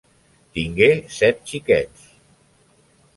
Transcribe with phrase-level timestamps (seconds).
[0.53, 2.09] Tingué set xiquets.